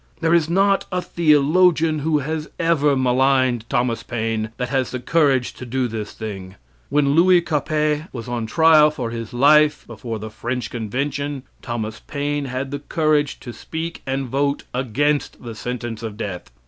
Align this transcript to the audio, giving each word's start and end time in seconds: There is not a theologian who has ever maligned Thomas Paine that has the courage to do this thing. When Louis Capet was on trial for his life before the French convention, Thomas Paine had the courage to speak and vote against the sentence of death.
There 0.19 0.33
is 0.33 0.49
not 0.49 0.85
a 0.91 0.99
theologian 0.99 1.99
who 1.99 2.17
has 2.17 2.49
ever 2.57 2.95
maligned 2.97 3.69
Thomas 3.69 4.01
Paine 4.01 4.49
that 4.57 4.69
has 4.69 4.89
the 4.89 4.99
courage 4.99 5.53
to 5.53 5.63
do 5.63 5.87
this 5.87 6.13
thing. 6.13 6.55
When 6.89 7.09
Louis 7.13 7.39
Capet 7.39 8.07
was 8.11 8.27
on 8.27 8.47
trial 8.47 8.89
for 8.89 9.11
his 9.11 9.31
life 9.31 9.85
before 9.85 10.17
the 10.17 10.31
French 10.31 10.71
convention, 10.71 11.43
Thomas 11.61 11.99
Paine 11.99 12.45
had 12.45 12.71
the 12.71 12.79
courage 12.79 13.39
to 13.41 13.53
speak 13.53 14.01
and 14.07 14.27
vote 14.27 14.63
against 14.73 15.43
the 15.43 15.53
sentence 15.53 16.01
of 16.01 16.17
death. 16.17 16.49